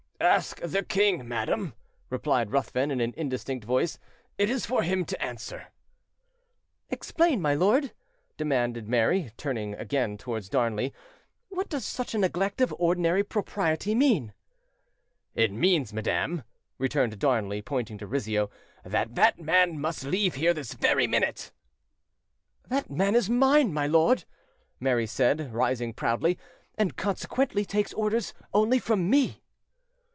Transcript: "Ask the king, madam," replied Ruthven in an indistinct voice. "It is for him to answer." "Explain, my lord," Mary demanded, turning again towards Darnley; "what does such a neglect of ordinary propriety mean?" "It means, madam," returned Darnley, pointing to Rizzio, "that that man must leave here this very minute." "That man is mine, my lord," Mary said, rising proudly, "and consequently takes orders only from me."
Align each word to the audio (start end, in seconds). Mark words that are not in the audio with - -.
"Ask 0.21 0.61
the 0.61 0.83
king, 0.83 1.27
madam," 1.27 1.73
replied 2.11 2.51
Ruthven 2.51 2.91
in 2.91 3.01
an 3.01 3.15
indistinct 3.17 3.65
voice. 3.65 3.97
"It 4.37 4.51
is 4.51 4.67
for 4.67 4.83
him 4.83 5.03
to 5.05 5.19
answer." 5.21 5.69
"Explain, 6.91 7.41
my 7.41 7.55
lord," 7.55 7.85
Mary 7.85 7.93
demanded, 8.83 9.33
turning 9.35 9.73
again 9.73 10.19
towards 10.19 10.47
Darnley; 10.47 10.93
"what 11.49 11.69
does 11.69 11.85
such 11.85 12.13
a 12.13 12.19
neglect 12.19 12.61
of 12.61 12.73
ordinary 12.77 13.23
propriety 13.23 13.95
mean?" 13.95 14.33
"It 15.33 15.51
means, 15.51 15.91
madam," 15.91 16.43
returned 16.77 17.17
Darnley, 17.17 17.63
pointing 17.63 17.97
to 17.97 18.05
Rizzio, 18.05 18.51
"that 18.85 19.15
that 19.15 19.39
man 19.39 19.79
must 19.81 20.03
leave 20.03 20.35
here 20.35 20.53
this 20.53 20.75
very 20.75 21.07
minute." 21.07 21.51
"That 22.67 22.91
man 22.91 23.15
is 23.15 23.27
mine, 23.27 23.73
my 23.73 23.87
lord," 23.87 24.25
Mary 24.79 25.07
said, 25.07 25.51
rising 25.51 25.95
proudly, 25.95 26.37
"and 26.77 26.95
consequently 26.95 27.65
takes 27.65 27.91
orders 27.93 28.35
only 28.53 28.77
from 28.77 29.09
me." 29.09 29.39